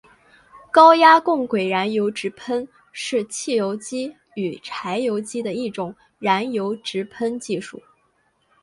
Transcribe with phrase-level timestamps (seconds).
[0.71, 7.79] 高压共轨燃油直喷是汽油机与柴油机的一种燃油直喷技术。